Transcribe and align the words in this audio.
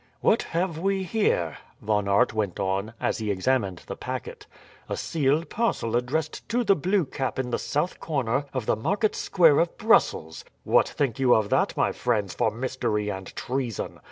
"What 0.21 0.41
have 0.57 0.79
we 0.79 1.03
here?" 1.03 1.59
Von 1.79 2.07
Aert 2.07 2.33
went 2.33 2.59
on, 2.59 2.95
as 2.99 3.19
he 3.19 3.29
examined 3.29 3.83
the 3.85 3.95
packet. 3.95 4.47
"A 4.89 4.97
sealed 4.97 5.47
parcel 5.51 5.95
addressed 5.95 6.49
'To 6.49 6.63
the 6.63 6.75
Blue 6.75 7.05
Cap 7.05 7.37
in 7.37 7.51
the 7.51 7.59
South 7.59 7.99
Corner 7.99 8.45
of 8.51 8.65
the 8.65 8.75
Market 8.75 9.15
Square 9.15 9.59
of 9.59 9.77
Brussels.' 9.77 10.43
What 10.63 10.87
think 10.89 11.19
you 11.19 11.35
of 11.35 11.51
that, 11.51 11.77
my 11.77 11.91
friends, 11.91 12.33
for 12.33 12.49
mystery 12.49 13.09
and 13.11 13.27
treason? 13.35 13.99